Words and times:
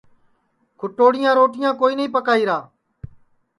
کُھٹوڑیاں 0.79 1.33
روٹیاں 1.37 1.71
کوئی 1.79 1.93
نائی 1.97 2.07
پکائیرا 2.15 2.57